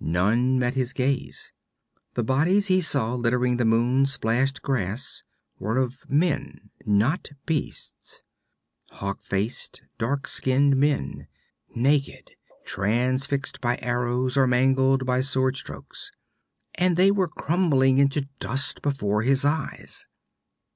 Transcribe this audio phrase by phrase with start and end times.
[0.00, 1.52] None met his gaze.
[2.14, 5.22] The bodies he saw littering the moon splashed grass
[5.60, 8.24] were of men, not beasts:
[8.90, 11.28] hawk faced, dark skinned men,
[11.72, 12.32] naked,
[12.64, 16.10] transfixed by arrows or mangled by sword strokes.
[16.74, 20.04] And they were crumbling into dust before his eyes.